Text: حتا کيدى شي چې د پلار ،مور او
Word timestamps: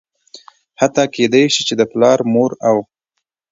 حتا 0.79 1.03
کيدى 1.13 1.43
شي 1.53 1.61
چې 1.67 1.73
د 1.79 1.81
پلار 1.91 2.19
،مور 2.33 2.51
او 2.69 2.75